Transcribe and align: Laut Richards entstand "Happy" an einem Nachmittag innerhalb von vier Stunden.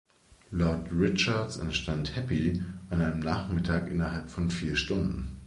Laut 0.51 0.87
Richards 0.91 1.57
entstand 1.57 2.15
"Happy" 2.15 2.59
an 2.89 3.03
einem 3.03 3.19
Nachmittag 3.19 3.87
innerhalb 3.91 4.31
von 4.31 4.49
vier 4.49 4.75
Stunden. 4.75 5.37